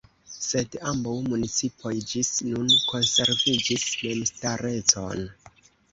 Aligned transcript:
Sed 0.35 0.77
ambaŭ 0.91 1.13
municipoj 1.25 1.93
ĝis 2.13 2.31
nun 2.49 2.73
konserviĝis 2.93 3.85
memstarecon. 4.03 5.23